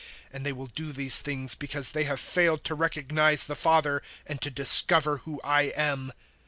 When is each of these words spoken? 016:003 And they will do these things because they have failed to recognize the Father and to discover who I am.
016:003 0.01 0.09
And 0.33 0.45
they 0.47 0.51
will 0.53 0.65
do 0.65 0.91
these 0.91 1.19
things 1.19 1.53
because 1.53 1.89
they 1.91 2.05
have 2.05 2.19
failed 2.19 2.63
to 2.63 2.73
recognize 2.73 3.43
the 3.43 3.55
Father 3.55 4.01
and 4.25 4.41
to 4.41 4.49
discover 4.49 5.17
who 5.17 5.39
I 5.43 5.61
am. 5.75 6.11